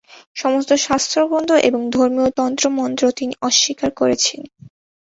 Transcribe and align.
সমস্ত 0.35 0.71
শাস্ত্রগ্রন্থ 0.85 1.49
এবং 1.61 1.81
ধর্মীয় 1.89 2.29
তন্ত্র-মন্ত্র 2.31 3.03
তিনি 3.11 3.33
অস্বীকার 3.41 3.89
করেছেন। 3.91 4.41